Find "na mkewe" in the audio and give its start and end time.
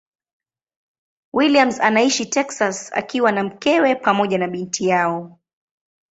3.31-3.95